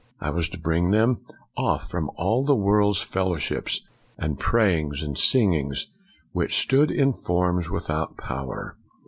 I 0.19 0.31
was 0.31 0.49
to 0.49 0.59
bring 0.59 0.89
them 0.89 1.19
off 1.55 1.87
from 1.91 2.09
all 2.15 2.43
the 2.43 2.55
world's 2.55 3.03
fellowships, 3.03 3.81
and 4.17 4.39
prayings, 4.39 5.03
and 5.03 5.15
singings, 5.15 5.91
w 6.33 6.45
r 6.45 6.45
hich 6.47 6.57
stood 6.57 6.89
in 6.89 7.13
forms 7.13 7.69
without 7.69 8.17
power. 8.17 8.77